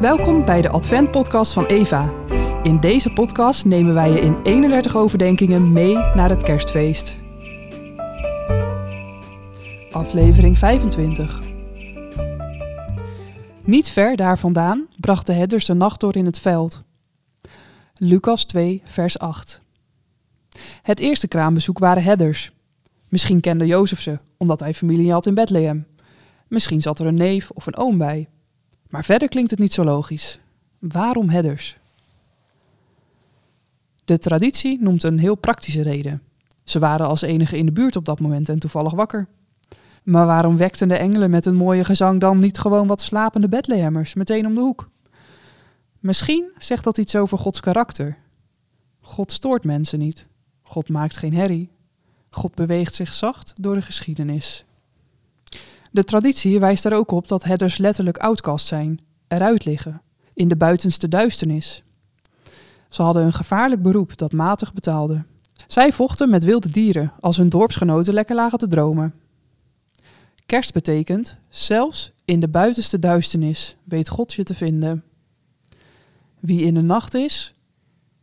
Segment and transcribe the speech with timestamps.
[0.00, 2.10] Welkom bij de Advent-podcast van Eva.
[2.62, 7.14] In deze podcast nemen wij je in 31 overdenkingen mee naar het kerstfeest.
[9.92, 11.40] Aflevering 25.
[13.64, 16.82] Niet ver daar vandaan brachten herders de nacht door in het veld.
[17.94, 19.60] Lucas 2, vers 8.
[20.82, 22.52] Het eerste kraambezoek waren herders.
[23.08, 25.86] Misschien kende Jozef ze, omdat hij familie had in Bethlehem.
[26.48, 28.28] Misschien zat er een neef of een oom bij.
[28.90, 30.40] Maar verder klinkt het niet zo logisch.
[30.78, 31.78] Waarom herders?
[34.04, 36.22] De traditie noemt een heel praktische reden.
[36.64, 39.28] Ze waren als enige in de buurt op dat moment en toevallig wakker.
[40.02, 44.14] Maar waarom wekten de engelen met een mooie gezang dan niet gewoon wat slapende Bethlehemmers
[44.14, 44.90] meteen om de hoek?
[45.98, 48.18] Misschien zegt dat iets over Gods karakter.
[49.00, 50.26] God stoort mensen niet.
[50.62, 51.70] God maakt geen herrie.
[52.30, 54.64] God beweegt zich zacht door de geschiedenis.
[55.90, 60.02] De traditie wijst er ook op dat herders letterlijk outcast zijn, eruit liggen,
[60.34, 61.82] in de buitenste duisternis.
[62.88, 65.24] Ze hadden een gevaarlijk beroep dat matig betaalde.
[65.66, 69.14] Zij vochten met wilde dieren als hun dorpsgenoten lekker lagen te dromen.
[70.46, 75.04] Kerst betekent, zelfs in de buitenste duisternis weet God je te vinden.
[76.40, 77.52] Wie in de nacht is,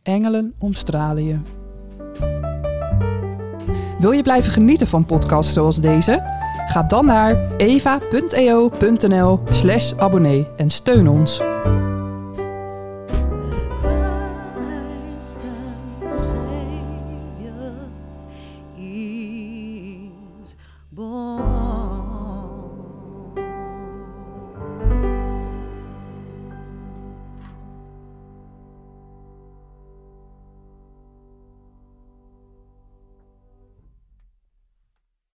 [0.02, 1.38] engelen omstralen je.
[3.98, 6.37] Wil je blijven genieten van podcasts zoals deze?
[6.68, 11.40] Ga dan naar eva.eo.nl slash abonnee en steun ons.